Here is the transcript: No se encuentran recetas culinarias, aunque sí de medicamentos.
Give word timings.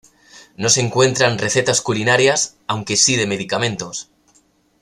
No 0.55 0.69
se 0.69 0.81
encuentran 0.81 1.37
recetas 1.37 1.79
culinarias, 1.79 2.57
aunque 2.67 2.97
sí 2.97 3.17
de 3.17 3.27
medicamentos. 3.27 4.09